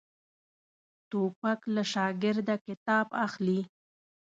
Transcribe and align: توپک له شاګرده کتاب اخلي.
توپک 1.09 1.59
له 1.73 1.83
شاګرده 1.93 2.55
کتاب 2.67 3.07
اخلي. 3.25 3.59